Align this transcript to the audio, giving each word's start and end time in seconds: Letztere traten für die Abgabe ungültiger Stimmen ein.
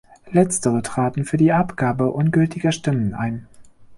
Letztere 0.31 0.81
traten 0.81 1.25
für 1.25 1.37
die 1.37 1.51
Abgabe 1.51 2.09
ungültiger 2.09 2.71
Stimmen 2.71 3.13
ein. 3.13 3.47